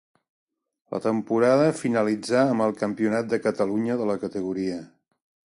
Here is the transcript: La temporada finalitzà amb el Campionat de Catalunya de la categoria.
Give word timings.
La 0.95 0.99
temporada 1.03 1.67
finalitzà 1.83 2.41
amb 2.55 2.67
el 2.69 2.75
Campionat 2.81 3.31
de 3.35 3.41
Catalunya 3.47 3.99
de 4.03 4.11
la 4.15 4.21
categoria. 4.27 4.83